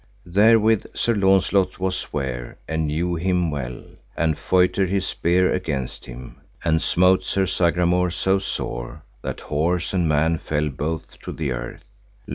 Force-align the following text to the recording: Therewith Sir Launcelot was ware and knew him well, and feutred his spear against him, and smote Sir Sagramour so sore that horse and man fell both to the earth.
Therewith 0.25 0.87
Sir 0.97 1.13
Launcelot 1.13 1.79
was 1.79 2.11
ware 2.11 2.57
and 2.67 2.87
knew 2.87 3.13
him 3.17 3.51
well, 3.51 3.83
and 4.17 4.35
feutred 4.35 4.89
his 4.89 5.05
spear 5.05 5.53
against 5.53 6.05
him, 6.07 6.37
and 6.63 6.81
smote 6.81 7.23
Sir 7.23 7.45
Sagramour 7.45 8.09
so 8.09 8.39
sore 8.39 9.03
that 9.21 9.41
horse 9.41 9.93
and 9.93 10.09
man 10.09 10.39
fell 10.39 10.69
both 10.69 11.19
to 11.19 11.31
the 11.31 11.51
earth. 11.51 11.85